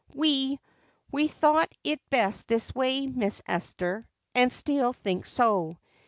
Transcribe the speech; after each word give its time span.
"We 0.15 0.59
we 1.11 1.27
thought 1.27 1.71
it 1.83 2.01
best 2.09 2.47
this 2.47 2.73
way, 2.73 3.05
Miss 3.05 3.43
Esther, 3.47 4.07
and 4.33 4.51
still 4.51 4.93
think 4.93 5.27
so. 5.27 5.77